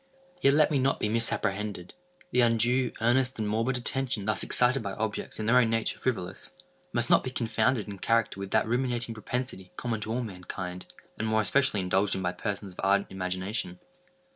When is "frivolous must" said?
5.99-7.11